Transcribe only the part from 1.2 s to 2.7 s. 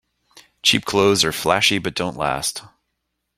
are flashy but don't last.